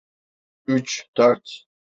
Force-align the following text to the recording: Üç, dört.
Üç, 0.67 1.09
dört. 1.17 1.65